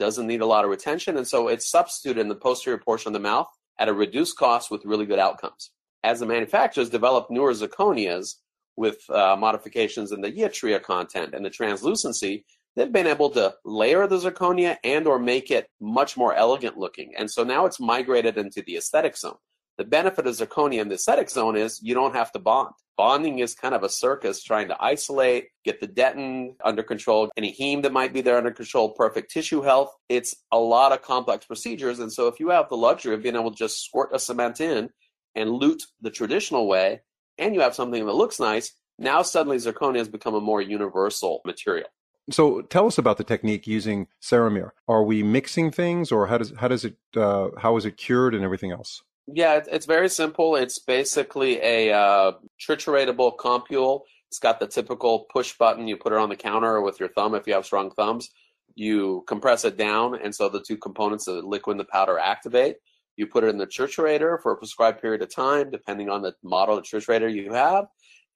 doesn't 0.01 0.27
need 0.27 0.41
a 0.41 0.45
lot 0.45 0.63
of 0.63 0.71
retention, 0.71 1.15
and 1.15 1.27
so 1.27 1.47
it's 1.47 1.69
substituted 1.69 2.19
in 2.19 2.27
the 2.27 2.35
posterior 2.35 2.79
portion 2.79 3.09
of 3.09 3.13
the 3.13 3.19
mouth 3.19 3.47
at 3.77 3.87
a 3.87 3.93
reduced 3.93 4.35
cost 4.35 4.71
with 4.71 4.83
really 4.83 5.05
good 5.05 5.19
outcomes. 5.19 5.69
As 6.03 6.19
the 6.19 6.25
manufacturers 6.25 6.89
develop 6.89 7.29
newer 7.29 7.53
zirconias 7.53 8.35
with 8.81 9.07
uh, 9.09 9.35
modifications 9.37 10.11
in 10.11 10.21
the 10.21 10.31
yttria 10.31 10.81
content 10.81 11.35
and 11.35 11.45
the 11.45 11.51
translucency, 11.51 12.43
they've 12.75 12.91
been 12.91 13.05
able 13.05 13.29
to 13.29 13.53
layer 13.63 14.07
the 14.07 14.17
zirconia 14.17 14.75
and 14.83 15.05
or 15.05 15.19
make 15.19 15.51
it 15.51 15.69
much 15.79 16.17
more 16.17 16.33
elegant 16.33 16.77
looking. 16.77 17.13
And 17.15 17.29
so 17.29 17.43
now 17.43 17.67
it's 17.67 17.79
migrated 17.79 18.39
into 18.39 18.63
the 18.63 18.77
aesthetic 18.77 19.15
zone. 19.15 19.37
The 19.77 19.85
benefit 19.85 20.25
of 20.25 20.35
zirconia 20.35 20.81
in 20.81 20.89
the 20.89 20.95
aesthetic 20.95 21.29
zone 21.29 21.55
is 21.55 21.79
you 21.83 21.93
don't 21.93 22.15
have 22.15 22.31
to 22.31 22.39
bond. 22.39 22.73
Bonding 22.97 23.39
is 23.39 23.53
kind 23.53 23.75
of 23.75 23.83
a 23.83 23.89
circus 23.89 24.43
trying 24.43 24.67
to 24.69 24.83
isolate, 24.83 25.49
get 25.63 25.79
the 25.79 25.87
dentin 25.87 26.55
under 26.63 26.83
control, 26.83 27.29
any 27.37 27.55
heme 27.59 27.83
that 27.83 27.93
might 27.93 28.13
be 28.13 28.21
there 28.21 28.37
under 28.37 28.51
control, 28.51 28.89
perfect 28.89 29.31
tissue 29.31 29.61
health. 29.61 29.91
It's 30.09 30.35
a 30.51 30.57
lot 30.59 30.91
of 30.91 31.03
complex 31.03 31.45
procedures. 31.45 31.99
And 31.99 32.11
so 32.11 32.27
if 32.27 32.39
you 32.39 32.49
have 32.49 32.67
the 32.67 32.77
luxury 32.77 33.13
of 33.13 33.21
being 33.21 33.35
able 33.35 33.51
to 33.51 33.57
just 33.57 33.85
squirt 33.85 34.09
a 34.11 34.19
cement 34.19 34.59
in 34.59 34.89
and 35.35 35.51
lute 35.51 35.83
the 36.01 36.09
traditional 36.09 36.67
way, 36.67 37.01
and 37.41 37.53
you 37.53 37.61
have 37.61 37.75
something 37.75 38.05
that 38.05 38.13
looks 38.13 38.39
nice, 38.39 38.71
now 38.97 39.21
suddenly 39.23 39.57
zirconia 39.57 39.97
has 39.97 40.07
become 40.07 40.35
a 40.35 40.39
more 40.39 40.61
universal 40.61 41.41
material. 41.45 41.87
So 42.29 42.61
tell 42.61 42.85
us 42.87 42.97
about 42.97 43.17
the 43.17 43.23
technique 43.23 43.67
using 43.67 44.07
Ceramir. 44.21 44.69
Are 44.87 45.03
we 45.03 45.23
mixing 45.23 45.71
things, 45.71 46.11
or 46.11 46.27
how 46.27 46.37
does 46.37 46.53
how 46.57 46.67
does 46.67 46.85
it 46.85 46.95
uh, 47.17 47.49
how 47.57 47.75
is 47.77 47.85
it 47.85 47.97
cured 47.97 48.35
and 48.35 48.43
everything 48.43 48.71
else? 48.71 49.01
Yeah, 49.27 49.61
it's 49.69 49.85
very 49.85 50.07
simple. 50.09 50.55
It's 50.55 50.79
basically 50.79 51.59
a 51.61 51.91
uh, 51.91 52.33
trituratable 52.59 53.37
compule. 53.37 54.05
It's 54.29 54.39
got 54.39 54.59
the 54.59 54.67
typical 54.67 55.25
push 55.31 55.57
button. 55.57 55.87
You 55.87 55.97
put 55.97 56.13
it 56.13 56.19
on 56.19 56.29
the 56.29 56.35
counter 56.35 56.81
with 56.81 56.99
your 56.99 57.09
thumb 57.09 57.35
if 57.35 57.47
you 57.47 57.53
have 57.53 57.65
strong 57.65 57.91
thumbs. 57.91 58.29
You 58.75 59.23
compress 59.27 59.65
it 59.65 59.75
down, 59.75 60.15
and 60.15 60.33
so 60.33 60.47
the 60.47 60.61
two 60.61 60.77
components, 60.77 61.25
the 61.25 61.41
liquid 61.41 61.73
and 61.73 61.79
the 61.79 61.91
powder, 61.91 62.17
activate. 62.17 62.77
You 63.21 63.27
put 63.27 63.43
it 63.43 63.49
in 63.49 63.59
the 63.59 63.67
church 63.67 63.97
triturator 63.97 64.41
for 64.41 64.51
a 64.51 64.57
prescribed 64.57 64.99
period 64.99 65.21
of 65.21 65.29
time, 65.29 65.69
depending 65.69 66.09
on 66.09 66.23
the 66.23 66.33
model 66.41 66.79
of 66.79 66.83
triturator 66.83 67.31
you 67.31 67.53
have. 67.53 67.85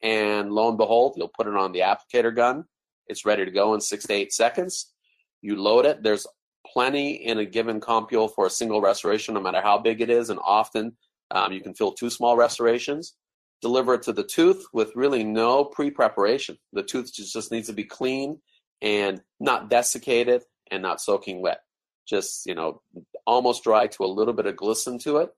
And 0.04 0.52
lo 0.52 0.70
and 0.70 0.78
behold, 0.78 1.16
you'll 1.18 1.32
put 1.36 1.48
it 1.48 1.56
on 1.56 1.72
the 1.72 1.80
applicator 1.80 2.36
gun. 2.36 2.66
It's 3.08 3.26
ready 3.26 3.46
to 3.46 3.50
go 3.50 3.74
in 3.74 3.82
six 3.82 4.06
to 4.06 4.14
eight 4.14 4.32
seconds. 4.32 4.94
You 5.42 5.56
load 5.56 5.88
it. 5.88 6.04
There's 6.04 6.28
plenty 6.72 7.14
in 7.14 7.40
a 7.40 7.46
given 7.46 7.82
compule 7.82 8.28
for 8.28 8.46
a 8.46 8.50
single 8.52 8.80
restoration, 8.80 9.34
no 9.34 9.42
matter 9.42 9.60
how 9.60 9.80
big 9.80 10.02
it 10.02 10.12
is. 10.12 10.30
And 10.30 10.40
often 10.46 10.96
um, 11.32 11.52
you 11.52 11.62
can 11.62 11.74
fill 11.74 11.94
two 11.94 12.12
small 12.12 12.38
restorations. 12.38 13.16
Deliver 13.64 13.96
it 13.96 14.04
to 14.04 14.14
the 14.14 14.24
tooth 14.24 14.68
with 14.72 14.96
really 14.96 15.24
no 15.24 15.66
pre 15.66 15.90
preparation. 15.90 16.60
The 16.74 16.84
tooth 16.84 17.12
just 17.12 17.52
needs 17.52 17.66
to 17.70 17.74
be 17.74 17.86
clean 17.86 18.40
and 18.84 19.20
not 19.40 19.68
desiccated 19.68 20.44
and 20.70 20.84
not 20.84 21.02
soaking 21.02 21.42
wet. 21.42 21.62
Just, 22.08 22.46
you 22.46 22.54
know, 22.54 22.84
almost 23.26 23.64
dry 23.64 23.88
to 23.88 24.04
a 24.04 24.08
little 24.08 24.34
bit 24.34 24.46
of 24.46 24.56
glisten 24.56 25.00
to 25.00 25.18
it. 25.18 25.32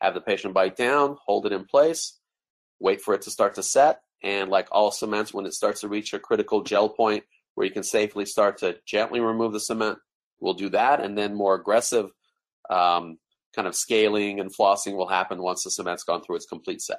Have 0.00 0.14
the 0.14 0.20
patient 0.20 0.54
bite 0.54 0.76
down, 0.76 1.16
hold 1.24 1.46
it 1.46 1.52
in 1.52 1.64
place, 1.64 2.18
wait 2.80 3.00
for 3.00 3.14
it 3.14 3.22
to 3.22 3.30
start 3.30 3.54
to 3.54 3.62
set. 3.62 4.00
And 4.22 4.50
like 4.50 4.68
all 4.70 4.90
cements, 4.90 5.34
when 5.34 5.46
it 5.46 5.54
starts 5.54 5.80
to 5.80 5.88
reach 5.88 6.12
a 6.12 6.18
critical 6.18 6.62
gel 6.62 6.88
point 6.88 7.24
where 7.54 7.66
you 7.66 7.72
can 7.72 7.82
safely 7.82 8.24
start 8.24 8.58
to 8.58 8.76
gently 8.86 9.20
remove 9.20 9.52
the 9.52 9.60
cement, 9.60 9.98
we'll 10.40 10.54
do 10.54 10.70
that, 10.70 11.00
and 11.00 11.16
then 11.16 11.34
more 11.34 11.54
aggressive 11.54 12.10
um, 12.70 13.18
kind 13.54 13.68
of 13.68 13.74
scaling 13.74 14.40
and 14.40 14.54
flossing 14.54 14.96
will 14.96 15.08
happen 15.08 15.42
once 15.42 15.64
the 15.64 15.70
cement's 15.70 16.04
gone 16.04 16.22
through 16.22 16.36
its 16.36 16.46
complete 16.46 16.80
set. 16.80 16.98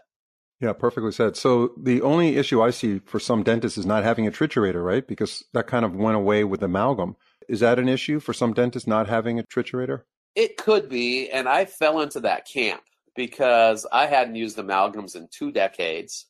Yeah, 0.59 0.73
perfectly 0.73 1.11
said. 1.11 1.35
So 1.35 1.73
the 1.81 2.01
only 2.01 2.37
issue 2.37 2.61
I 2.61 2.69
see 2.69 2.99
for 2.99 3.19
some 3.19 3.43
dentists 3.43 3.77
is 3.77 3.85
not 3.85 4.03
having 4.03 4.27
a 4.27 4.31
triturator, 4.31 4.83
right? 4.83 5.05
Because 5.05 5.43
that 5.53 5.67
kind 5.67 5.83
of 5.83 5.95
went 5.95 6.15
away 6.15 6.43
with 6.43 6.63
amalgam. 6.63 7.17
Is 7.49 7.59
that 7.59 7.79
an 7.79 7.89
issue 7.89 8.19
for 8.19 8.31
some 8.31 8.53
dentists 8.53 8.87
not 8.87 9.09
having 9.09 9.39
a 9.39 9.43
triturator? 9.43 10.03
It 10.35 10.57
could 10.57 10.89
be, 10.89 11.29
and 11.29 11.47
I 11.47 11.65
fell 11.65 12.01
into 12.01 12.19
that 12.21 12.47
camp 12.47 12.81
because 13.15 13.85
I 13.91 14.07
hadn't 14.07 14.35
used 14.35 14.57
amalgams 14.57 15.15
in 15.15 15.27
two 15.31 15.51
decades, 15.51 16.25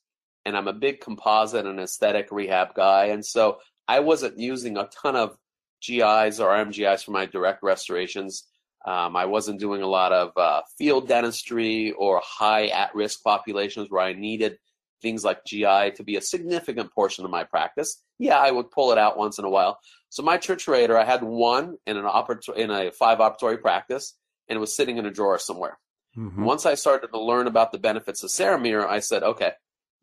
and 0.46 0.58
I'm 0.58 0.68
a 0.68 0.74
big 0.74 1.00
composite 1.00 1.66
and 1.66 1.80
aesthetic 1.80 2.28
rehab 2.32 2.74
guy, 2.76 3.06
and 3.06 3.26
so 3.26 3.60
I 3.88 4.02
wasn't 4.02 4.40
using 4.40 4.78
a 4.78 4.90
ton 4.90 5.16
of 5.16 5.38
GIs 5.86 6.40
or 6.40 6.50
MGIs 6.50 7.04
for 7.04 7.12
my 7.12 7.26
direct 7.26 7.64
restorations. 7.64 8.46
Um, 8.86 9.16
I 9.16 9.26
wasn't 9.26 9.60
doing 9.60 9.82
a 9.82 9.88
lot 9.88 10.12
of 10.12 10.32
uh, 10.36 10.62
field 10.78 11.08
dentistry 11.08 11.92
or 11.94 12.22
high 12.24 12.68
at 12.68 12.94
risk 12.94 13.24
populations 13.24 13.90
where 13.90 14.02
I 14.02 14.14
needed 14.14 14.58
things 15.04 15.24
like 15.24 15.46
GI 15.46 15.92
to 15.98 16.04
be 16.04 16.16
a 16.16 16.22
significant 16.22 16.92
portion 16.92 17.26
of 17.26 17.30
my 17.30 17.44
practice. 17.44 18.02
Yeah, 18.18 18.40
I 18.40 18.50
would 18.50 18.72
pull 18.72 18.92
it 18.92 18.98
out 18.98 19.18
once 19.18 19.38
in 19.38 19.46
a 19.46 19.50
while. 19.50 19.78
So 20.10 20.24
my 20.24 20.40
triturator, 20.40 20.96
I 20.96 21.06
had 21.06 21.22
one 21.22 21.78
in 21.86 21.98
an 21.98 22.06
oper- 22.06 22.56
in 22.56 22.72
a 22.72 22.92
five 22.92 23.20
operatory 23.20 23.62
practice, 23.62 24.18
and 24.48 24.58
it 24.58 24.60
was 24.60 24.76
sitting 24.76 24.98
in 24.98 25.06
a 25.06 25.12
drawer 25.12 25.38
somewhere. 25.38 25.78
Mm-hmm. 26.18 26.44
Once 26.44 26.66
I 26.66 26.76
started 26.76 27.08
to 27.08 27.20
learn 27.20 27.48
about 27.48 27.72
the 27.72 27.80
benefits 27.80 28.24
of 28.24 28.30
Ceramir, 28.30 28.88
I 28.88 29.00
said, 29.00 29.24
okay, 29.24 29.52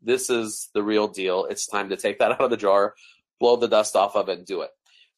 this 0.01 0.29
is 0.29 0.69
the 0.73 0.83
real 0.83 1.07
deal. 1.07 1.45
It's 1.45 1.67
time 1.67 1.89
to 1.89 1.97
take 1.97 2.19
that 2.19 2.31
out 2.33 2.41
of 2.41 2.49
the 2.49 2.57
jar, 2.57 2.93
blow 3.39 3.55
the 3.57 3.67
dust 3.67 3.95
off 3.95 4.15
of 4.15 4.29
it, 4.29 4.37
and 4.37 4.47
do 4.47 4.61
it. 4.61 4.69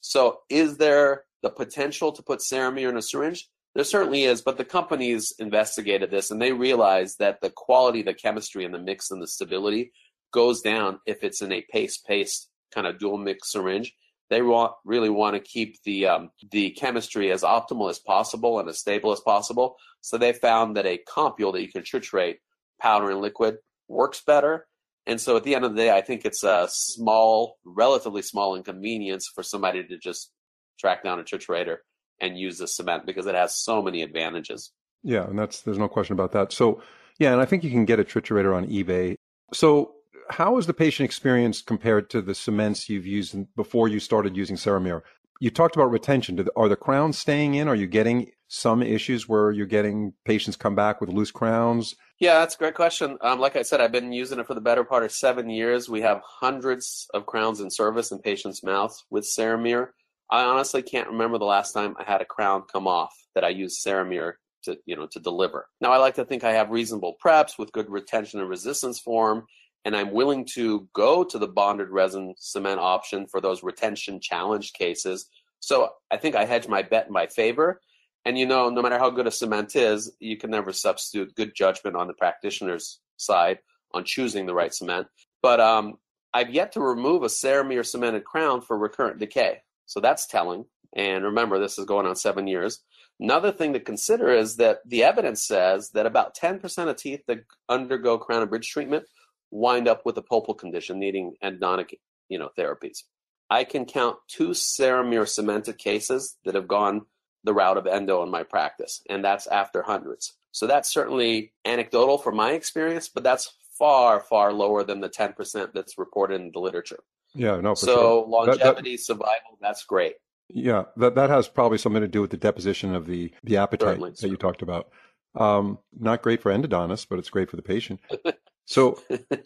So, 0.02 0.40
is 0.50 0.78
there 0.78 1.24
the 1.42 1.50
potential 1.50 2.12
to 2.13 2.24
put 2.24 2.40
Ceramir 2.40 2.90
in 2.90 2.98
a 2.98 3.02
syringe? 3.02 3.48
There 3.75 3.84
certainly 3.84 4.24
is, 4.24 4.42
but 4.42 4.58
the 4.58 4.65
companies 4.65 5.34
investigated 5.39 6.12
this 6.12 6.30
and 6.30 6.42
they 6.42 6.51
realized 6.51 7.18
that 7.20 7.42
the 7.42 7.50
quality, 7.50 8.03
the 8.03 8.13
chemistry, 8.13 8.65
and 8.65 8.74
the 8.74 8.80
mix 8.80 9.10
and 9.10 9.22
the 9.22 9.27
stability 9.27 9.92
goes 10.32 10.62
down 10.62 11.00
if 11.06 11.24
it's 11.24 11.42
in 11.42 11.51
a 11.51 11.65
paste 11.72 12.06
paste 12.06 12.50
kind 12.74 12.86
of 12.86 13.00
dual 13.00 13.18
mix 13.18 13.51
syringe. 13.51 13.94
They 14.30 14.42
want 14.42 14.74
really 14.86 15.10
want 15.10 15.36
to 15.36 15.39
keep 15.39 15.82
the 15.84 16.08
um, 16.08 16.30
the 16.51 16.72
chemistry 16.72 17.32
as 17.32 17.42
optimal 17.42 17.89
as 17.89 18.00
possible 18.00 18.60
and 18.60 18.70
as 18.70 18.80
stable 18.80 19.12
as 19.12 19.20
possible. 19.20 19.75
So 20.01 20.18
they 20.18 20.34
found 20.34 20.77
that 20.77 20.86
a 20.86 21.00
compule 21.12 21.51
that 21.53 21.62
you 21.62 21.72
can 21.72 21.84
triturate 21.84 22.38
powder 22.80 23.10
and 23.10 23.22
liquid 23.22 23.58
works 23.88 24.22
better. 24.25 24.68
And 25.06 25.20
so 25.20 25.36
at 25.36 25.44
the 25.44 25.56
end 25.56 25.65
of 25.65 25.75
the 25.75 25.82
day, 25.82 25.92
I 25.92 26.01
think 26.01 26.25
it's 26.25 26.44
a 26.44 26.68
small, 26.70 27.58
relatively 27.65 28.22
small 28.22 28.56
inconvenience 28.56 29.30
for 29.34 29.44
somebody 29.44 29.84
to 29.84 29.98
just 29.98 30.32
track 30.80 31.03
down 31.03 31.20
a 31.20 31.24
triturator 31.24 31.77
and 32.20 32.38
use 32.38 32.58
the 32.58 32.67
cement 32.67 33.05
because 33.05 33.25
it 33.25 33.36
has 33.36 33.55
so 33.55 33.82
many 33.82 34.01
advantages. 34.01 34.72
Yeah, 35.03 35.25
and 35.25 35.38
that's 35.38 35.62
there's 35.62 35.77
no 35.77 35.88
question 35.88 36.13
about 36.13 36.32
that. 36.32 36.51
So 36.51 36.82
yeah, 37.20 37.32
and 37.32 37.41
I 37.41 37.46
think 37.46 37.63
you 37.63 37.70
can 37.70 37.86
get 37.86 38.00
a 38.00 38.03
triturator 38.03 38.55
on 38.55 38.67
eBay. 38.67 39.15
So 39.53 39.96
how 40.29 40.58
is 40.58 40.67
the 40.67 40.74
patient 40.74 41.05
experience 41.05 41.62
compared 41.62 42.10
to 42.12 42.22
the 42.22 42.34
cements 42.34 42.89
you've 42.89 43.05
used 43.05 43.36
before 43.55 43.88
you 43.88 44.00
started 44.00 44.36
using 44.38 44.55
Ceramir? 44.55 45.01
You 45.39 45.50
talked 45.50 45.75
about 45.75 45.91
retention. 45.91 46.46
Are 46.55 46.70
the 46.70 46.75
crowns 46.75 47.17
staying 47.17 47.55
in? 47.55 47.67
Are 47.67 47.75
you 47.75 47.88
getting 47.88 48.32
some 48.48 48.82
issues 48.82 49.27
where 49.27 49.51
you're 49.51 49.65
getting 49.65 50.13
patients 50.25 50.55
come 50.55 50.75
back 50.75 51.01
with 51.01 51.10
loose 51.10 51.32
crowns? 51.32 51.96
Yeah, 52.20 52.39
that's 52.39 52.55
a 52.55 52.58
great 52.60 52.75
question. 52.75 53.17
Um, 53.22 53.39
like 53.39 53.55
I 53.55 53.63
said, 53.63 53.82
I've 53.82 53.91
been 53.91 54.13
using 54.13 54.39
it 54.39 54.48
for 54.48 54.53
the 54.53 54.62
better 54.62 54.84
part 54.84 55.03
of 55.03 55.12
seven 55.12 55.50
years. 55.50 55.89
We 55.89 56.01
have 56.01 56.22
hundreds 56.24 57.08
of 57.13 57.25
crowns 57.25 57.60
in 57.60 57.70
service 57.70 58.12
in 58.12 58.20
patients' 58.20 58.63
mouths 58.63 59.03
with 59.10 59.25
Ceramir. 59.25 59.89
I 60.34 60.46
honestly 60.46 60.82
can't 60.82 61.10
remember 61.10 61.38
the 61.38 61.46
last 61.46 61.74
time 61.74 61.96
I 62.00 62.12
had 62.12 62.20
a 62.20 62.25
crown 62.25 62.63
come 62.63 62.88
off 62.88 63.13
that 63.36 63.44
I 63.44 63.50
used 63.50 63.86
Ceramir 63.86 64.34
to, 64.63 64.75
you 64.88 64.96
know, 64.96 65.06
to 65.12 65.20
deliver. 65.20 65.68
Now, 65.80 65.92
I 65.92 65.98
like 65.98 66.16
to 66.16 66.25
think 66.25 66.44
I 66.44 66.54
have 66.54 66.72
reasonable 66.72 67.16
preps 67.24 67.60
with 67.60 67.72
good 67.72 67.88
retention 67.88 68.40
and 68.40 68.50
resistance 68.50 69.00
form, 69.00 69.46
and 69.86 69.96
I'm 69.96 70.12
willing 70.12 70.48
to 70.56 70.90
go 70.94 71.24
to 71.24 71.38
the 71.38 71.48
bonded 71.48 71.90
resin 71.90 72.34
cement 72.40 72.80
option 72.80 73.28
for 73.28 73.42
those 73.42 73.62
retention 73.62 74.20
challenge 74.20 74.74
cases. 74.74 75.28
So 75.60 75.90
I 76.10 76.18
think 76.18 76.34
I 76.36 76.46
hedge 76.46 76.68
my 76.68 76.82
bet 76.82 77.06
in 77.06 77.13
my 77.13 77.28
favor. 77.28 77.80
And 78.25 78.36
you 78.36 78.48
know, 78.48 78.72
no 78.72 78.82
matter 78.82 78.98
how 78.98 79.12
good 79.12 79.28
a 79.28 79.32
cement 79.32 79.75
is, 79.75 80.12
you 80.20 80.38
can 80.38 80.50
never 80.50 80.74
substitute 80.74 81.36
good 81.36 81.54
judgment 81.56 81.96
on 81.96 82.08
the 82.08 82.16
practitioner's 82.16 83.00
side 83.18 83.60
on 83.94 84.04
choosing 84.04 84.48
the 84.48 84.56
right 84.56 84.74
cement. 84.74 85.06
But 85.44 85.60
um, 85.60 86.00
I've 86.34 86.50
yet 86.50 86.72
to 86.72 86.82
remove 86.82 87.22
a 87.22 87.28
Ceramir 87.28 87.86
cemented 87.86 88.24
crown 88.24 88.62
for 88.62 88.75
recurrent 88.80 89.20
decay. 89.20 89.60
So 89.86 90.00
that's 90.00 90.28
telling. 90.28 90.66
And 90.96 91.24
remember, 91.24 91.60
this 91.60 91.78
is 91.78 91.86
going 91.86 92.06
on 92.06 92.16
seven 92.16 92.48
years. 92.48 92.82
Another 93.20 93.52
thing 93.52 93.74
to 93.74 93.80
consider 93.80 94.30
is 94.30 94.58
that 94.58 94.80
the 94.86 95.04
evidence 95.04 95.44
says 95.44 95.92
that 95.92 96.06
about 96.06 96.36
10% 96.36 96.88
of 96.88 96.96
teeth 96.96 97.22
that 97.28 97.46
undergo 97.70 98.18
crown 98.18 98.42
and 98.42 98.50
bridge 98.50 98.70
treatment 98.70 99.06
wind 99.52 99.88
up 99.88 100.06
with 100.06 100.18
a 100.18 100.22
pulpal 100.22 100.58
condition 100.58 101.00
needing 101.00 101.34
endodontic 101.44 101.94
you 102.30 102.40
know, 102.40 102.50
therapies. 102.58 103.04
I 103.50 103.63
can 103.63 103.86
count 103.86 104.18
two 104.28 104.50
Ceramir 104.50 105.28
cemented 105.28 105.78
cases 105.78 106.38
that 106.46 106.56
have 106.56 106.68
gone 106.68 107.06
the 107.44 107.54
route 107.54 107.78
of 107.78 107.86
endo 107.86 108.24
in 108.24 108.32
my 108.32 108.44
practice, 108.44 109.02
and 109.10 109.24
that's 109.24 109.48
after 109.48 109.84
hundreds. 109.84 110.34
So 110.52 110.66
that's 110.66 110.92
certainly 110.92 111.54
anecdotal 111.66 112.18
from 112.18 112.36
my 112.36 112.52
experience, 112.52 113.10
but 113.10 113.24
that's 113.24 113.54
far, 113.78 114.22
far 114.22 114.54
lower 114.54 114.84
than 114.84 115.02
the 115.02 115.10
10% 115.10 115.74
that's 115.74 115.98
reported 115.98 116.42
in 116.42 116.52
the 116.52 116.60
literature. 116.60 117.04
Yeah, 117.36 117.60
no, 117.62 117.74
so 117.74 117.86
sure. 117.86 118.28
longevity, 118.28 118.63
that, 118.63 118.84
that, 118.84 119.00
survival, 119.00 119.58
that's 119.62 119.84
great. 119.86 120.16
Yeah, 120.50 120.84
that 120.98 121.16
that 121.16 121.30
has 121.30 121.48
probably 121.48 121.78
something 121.78 122.02
to 122.02 122.08
do 122.08 122.22
with 122.22 122.32
the 122.32 122.38
deposition 122.38 122.94
of 122.94 123.08
the 123.08 123.32
the 123.44 123.56
apatite 123.56 123.82
certainly, 123.82 124.12
that 124.12 124.30
you 124.30 124.38
talked 124.38 124.62
about. 124.62 124.90
Um, 125.36 125.80
not 126.00 126.22
great 126.22 126.42
for 126.42 126.52
endodontists, 126.52 127.08
but 127.10 127.18
it's 127.18 127.30
great 127.30 127.50
for 127.50 127.56
the 127.56 127.63
patient. 127.63 128.00
So, 128.66 129.02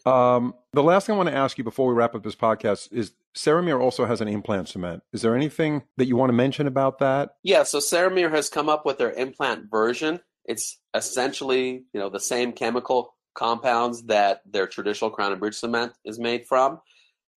um, 0.05 0.53
the 0.73 0.83
last 0.83 1.07
thing 1.07 1.15
I 1.15 1.17
want 1.17 1.29
to 1.29 1.35
ask 1.35 1.57
you 1.57 1.63
before 1.63 1.87
we 1.87 1.95
wrap 1.95 2.13
up 2.13 2.23
this 2.23 2.35
podcast 2.35 2.93
is 2.93 3.13
Ceramir 3.35 3.81
also 3.81 4.05
has 4.05 4.21
an 4.21 4.27
implant 4.27 4.69
cement. 4.69 5.03
Is 5.11 5.21
there 5.21 5.35
anything 5.35 5.83
that 5.97 6.05
you 6.05 6.15
want 6.15 6.29
to 6.29 6.33
mention 6.33 6.67
about 6.67 6.99
that? 6.99 7.31
Yeah, 7.43 7.63
so 7.63 7.79
Ceramir 7.79 8.31
has 8.31 8.49
come 8.49 8.69
up 8.69 8.85
with 8.85 8.97
their 8.97 9.11
implant 9.11 9.71
version. 9.71 10.19
It's 10.45 10.79
essentially, 10.93 11.83
you 11.93 11.99
know, 11.99 12.09
the 12.09 12.19
same 12.19 12.51
chemical 12.53 13.15
compounds 13.33 14.03
that 14.03 14.41
their 14.49 14.67
traditional 14.67 15.09
crown 15.09 15.31
and 15.31 15.39
bridge 15.39 15.55
cement 15.55 15.93
is 16.05 16.19
made 16.19 16.45
from. 16.47 16.79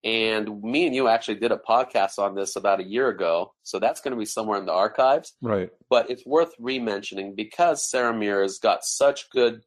And 0.04 0.62
me 0.62 0.86
and 0.86 0.94
you 0.94 1.08
actually 1.08 1.36
did 1.36 1.50
a 1.50 1.60
podcast 1.68 2.18
on 2.18 2.34
this 2.34 2.54
about 2.54 2.80
a 2.80 2.84
year 2.84 3.08
ago. 3.08 3.52
So 3.64 3.78
that's 3.78 4.00
going 4.00 4.12
to 4.12 4.18
be 4.18 4.26
somewhere 4.26 4.58
in 4.58 4.66
the 4.66 4.72
archives. 4.72 5.34
Right. 5.42 5.70
But 5.90 6.08
it's 6.10 6.24
worth 6.24 6.52
re-mentioning 6.58 7.34
because 7.34 7.90
Ceramir 7.92 8.42
has 8.42 8.58
got 8.58 8.84
such 8.84 9.28
good 9.30 9.62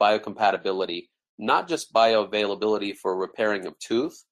biocompatibility, 0.00 1.08
not 1.38 1.68
just 1.68 1.92
bioavailability 1.92 2.96
for 2.96 3.16
repairing 3.16 3.66
of 3.66 3.78
tooth, 3.78 4.24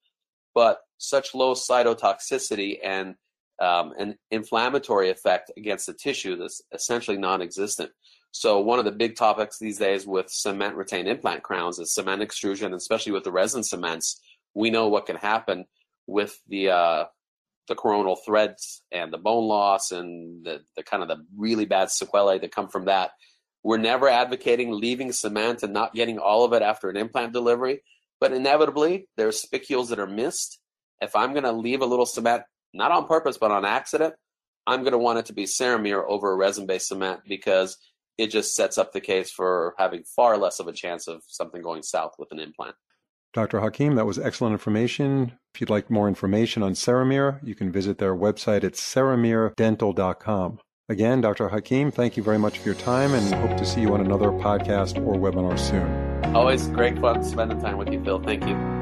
but 0.55 0.79
such 0.99 1.35
low 1.35 1.55
cytotoxicity 1.55 2.79
and 2.83 3.15
um, 3.61 3.93
an 3.99 4.17
inflammatory 4.31 5.11
effect 5.11 5.53
against 5.57 5.87
the 5.87 5.95
tissue 5.95 6.37
that's 6.37 6.63
essentially 6.73 7.19
non-existent. 7.19 7.91
So 8.33 8.61
one 8.61 8.79
of 8.79 8.87
the 8.87 8.93
big 8.93 9.15
topics 9.15 9.59
these 9.59 9.79
days 9.79 10.07
with 10.07 10.31
cement 10.31 10.75
retained 10.75 11.07
implant 11.07 11.43
crowns 11.43 11.79
is 11.79 11.95
cement 11.95 12.23
extrusion, 12.23 12.73
especially 12.73 13.13
with 13.13 13.25
the 13.25 13.33
resin 13.33 13.63
cements 13.63 14.21
we 14.55 14.71
know 14.71 14.89
what 14.89 15.07
can 15.07 15.17
happen 15.17 15.67
with 16.07 16.39
the 16.49 16.71
uh, 16.71 17.05
the 17.69 17.75
coronal 17.75 18.17
threads 18.17 18.83
and 18.91 19.13
the 19.13 19.19
bone 19.19 19.47
loss 19.47 19.93
and 19.93 20.45
the, 20.45 20.61
the 20.77 20.83
kind 20.83 21.03
of 21.03 21.09
the 21.09 21.25
really 21.37 21.65
bad 21.65 21.91
sequelae 21.91 22.39
that 22.39 22.55
come 22.55 22.69
from 22.69 22.87
that. 22.87 23.13
We're 23.63 23.79
never 23.79 24.09
advocating 24.09 24.73
leaving 24.73 25.13
cement 25.13 25.63
and 25.63 25.73
not 25.73 25.95
getting 25.95 26.19
all 26.19 26.45
of 26.45 26.53
it 26.53 26.63
after 26.63 26.91
an 26.91 26.97
implant 26.97 27.33
delivery, 27.33 27.83
but 28.21 28.33
inevitably 28.33 29.09
there's 29.17 29.41
spicules 29.41 29.91
that 29.91 30.01
are 30.01 30.07
missed. 30.07 30.59
If 31.01 31.15
I'm 31.15 31.33
going 31.33 31.45
to 31.45 31.53
leave 31.53 31.81
a 31.81 31.87
little 31.87 32.07
cement, 32.07 32.43
not 32.75 32.91
on 32.91 33.07
purpose 33.07 33.39
but 33.39 33.53
on 33.53 33.65
accident, 33.65 34.15
I'm 34.67 34.81
going 34.81 34.93
to 34.93 34.99
want 34.99 35.21
it 35.21 35.27
to 35.27 35.33
be 35.33 35.45
Ceramir 35.45 36.05
over 36.07 36.33
a 36.33 36.37
resin-based 36.37 36.89
cement 36.89 37.21
because 37.29 37.79
it 38.19 38.29
just 38.29 38.55
sets 38.55 38.79
up 38.79 38.93
the 38.93 39.01
case 39.01 39.31
for 39.31 39.75
having 39.79 40.05
far 40.05 40.37
less 40.37 40.61
of 40.61 40.69
a 40.69 40.73
chance 40.73 41.09
of 41.09 41.23
something 41.27 41.63
going 41.63 41.83
south 41.83 42.15
with 42.19 42.31
an 42.33 42.39
implant. 42.39 42.75
Dr. 43.33 43.61
Hakim, 43.61 43.95
that 43.95 44.07
was 44.07 44.19
excellent 44.19 44.53
information. 44.53 45.33
If 45.55 45.61
you'd 45.61 45.71
like 45.71 45.91
more 45.91 46.09
information 46.09 46.62
on 46.62 46.73
Ceramir, 46.73 47.41
you 47.43 47.55
can 47.55 47.73
visit 47.73 47.99
their 47.99 48.15
website 48.15 48.65
at 48.65 48.75
ceramirdental.com. 48.75 50.59
Again, 50.89 51.21
Dr. 51.21 51.49
Hakim, 51.49 51.91
thank 51.91 52.17
you 52.17 52.23
very 52.23 52.39
much 52.39 52.59
for 52.59 52.69
your 52.69 52.75
time 52.75 53.15
and 53.15 53.35
hope 53.35 53.57
to 53.57 53.65
see 53.65 53.81
you 53.81 53.95
on 53.95 54.01
another 54.01 54.31
podcast 54.31 54.99
or 55.07 55.15
webinar 55.15 55.59
soon. 55.59 56.35
Always 56.35 56.67
great 56.69 56.99
fun 56.99 57.23
spending 57.23 57.61
time 57.61 57.79
with 57.79 57.91
you, 57.91 58.03
Phil. 58.05 58.21
Thank 58.21 58.47
you. 58.47 58.82